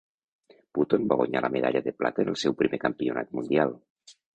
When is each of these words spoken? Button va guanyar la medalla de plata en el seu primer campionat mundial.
Button 0.77 1.05
va 1.11 1.19
guanyar 1.21 1.45
la 1.47 1.53
medalla 1.57 1.85
de 1.91 1.95
plata 2.03 2.27
en 2.27 2.35
el 2.35 2.41
seu 2.47 2.59
primer 2.65 2.85
campionat 2.89 3.41
mundial. 3.41 3.81